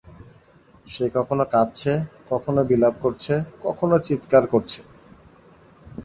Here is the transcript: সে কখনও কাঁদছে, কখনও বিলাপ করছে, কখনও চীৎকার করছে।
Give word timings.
সে 0.87 1.05
কখনও 1.15 1.45
কাঁদছে, 1.53 1.93
কখনও 2.29 2.61
বিলাপ 2.69 2.95
করছে, 3.01 3.33
কখনও 3.63 3.97
চীৎকার 4.07 4.43
করছে। 4.53 4.79